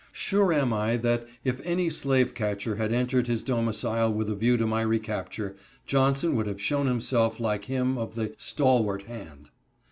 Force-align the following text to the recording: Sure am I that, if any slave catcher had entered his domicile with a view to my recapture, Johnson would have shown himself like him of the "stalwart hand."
Sure 0.11 0.51
am 0.51 0.73
I 0.73 0.97
that, 0.97 1.27
if 1.43 1.61
any 1.63 1.87
slave 1.91 2.33
catcher 2.33 2.77
had 2.77 2.91
entered 2.91 3.27
his 3.27 3.43
domicile 3.43 4.11
with 4.11 4.31
a 4.31 4.35
view 4.35 4.57
to 4.57 4.65
my 4.65 4.81
recapture, 4.81 5.55
Johnson 5.85 6.35
would 6.35 6.47
have 6.47 6.59
shown 6.59 6.87
himself 6.87 7.39
like 7.39 7.65
him 7.65 7.99
of 7.99 8.15
the 8.15 8.33
"stalwart 8.39 9.03
hand." 9.03 9.49